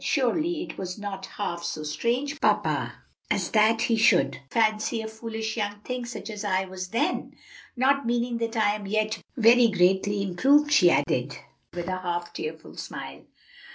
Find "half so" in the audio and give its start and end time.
1.37-1.83